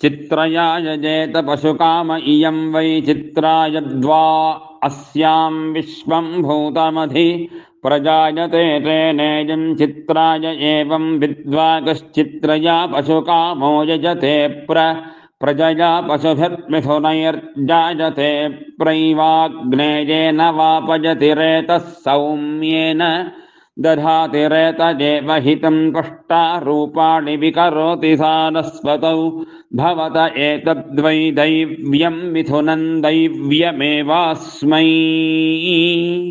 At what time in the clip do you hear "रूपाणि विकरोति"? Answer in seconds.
26.58-28.16